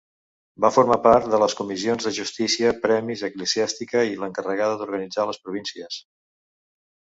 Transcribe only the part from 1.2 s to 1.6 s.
de les